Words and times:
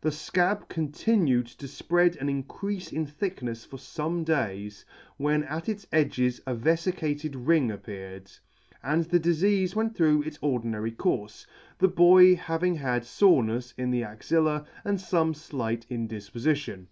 The 0.00 0.08
fcab 0.10 0.68
continued 0.68 1.46
to 1.46 1.66
fpread 1.66 2.16
and 2.20 2.28
increafe 2.28 2.92
in 2.92 3.06
thicknefs 3.06 3.64
for 3.64 3.76
fome 3.76 4.24
days* 4.24 4.84
when 5.18 5.44
at 5.44 5.68
its 5.68 5.86
edges 5.92 6.40
a 6.48 6.54
veficated 6.56 7.34
ring 7.46 7.70
appeared, 7.70 8.28
and 8.82 9.04
the 9.04 9.20
difeafe 9.20 9.76
went 9.76 9.94
through 9.94 10.22
its 10.22 10.40
ordinary 10.42 10.90
courfe, 10.90 11.46
the 11.78 11.86
boy 11.86 12.34
having 12.34 12.74
had' 12.74 13.04
forenel's 13.04 13.72
in 13.78 13.92
the 13.92 14.02
axilla, 14.02 14.66
and 14.84 14.98
fome 14.98 15.32
flight 15.36 15.86
indifpofition. 15.88 16.86